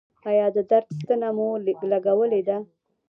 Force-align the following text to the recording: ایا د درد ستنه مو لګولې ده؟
ایا 0.29 0.47
د 0.55 0.57
درد 0.71 0.89
ستنه 0.97 1.29
مو 1.37 1.47
لګولې 1.91 2.41
ده؟ 2.47 2.57